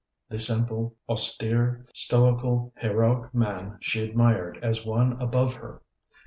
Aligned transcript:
The 0.29 0.39
simple, 0.39 0.95
austere, 1.07 1.85
stoical, 1.93 2.73
heroic 2.75 3.35
man 3.35 3.77
she 3.81 4.01
admired 4.03 4.57
as 4.63 4.83
one 4.83 5.11
above 5.21 5.53
her. 5.53 5.83